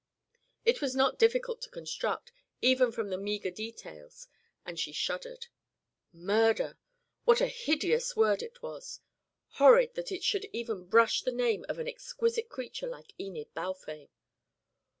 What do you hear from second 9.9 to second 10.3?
that it